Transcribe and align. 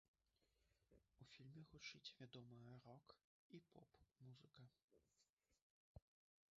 У 1.23 1.27
фільме 1.33 1.61
гучыць 1.73 2.13
вядомая 2.21 2.75
рок 2.87 3.07
і 3.59 3.61
поп-музыка. 3.75 4.67